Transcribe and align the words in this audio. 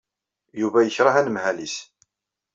Yuba 0.61 0.79
yekṛeh 0.81 1.15
anemhal-nnes. 1.21 1.75